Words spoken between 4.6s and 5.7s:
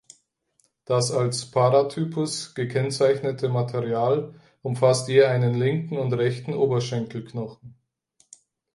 umfasst je einen